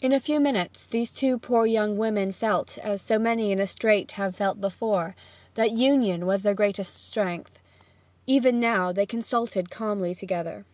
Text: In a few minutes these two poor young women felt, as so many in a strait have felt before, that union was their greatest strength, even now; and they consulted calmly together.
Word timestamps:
In 0.00 0.12
a 0.12 0.20
few 0.20 0.38
minutes 0.38 0.86
these 0.86 1.10
two 1.10 1.36
poor 1.36 1.66
young 1.66 1.96
women 1.98 2.30
felt, 2.30 2.78
as 2.78 3.02
so 3.02 3.18
many 3.18 3.50
in 3.50 3.58
a 3.58 3.66
strait 3.66 4.12
have 4.12 4.36
felt 4.36 4.60
before, 4.60 5.16
that 5.54 5.72
union 5.72 6.26
was 6.26 6.42
their 6.42 6.54
greatest 6.54 7.04
strength, 7.04 7.58
even 8.24 8.60
now; 8.60 8.90
and 8.90 8.96
they 8.96 9.04
consulted 9.04 9.68
calmly 9.68 10.14
together. 10.14 10.64